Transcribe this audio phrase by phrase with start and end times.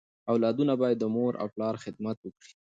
[0.31, 2.51] اولادونه بايد د مور او پلار خدمت وکړي.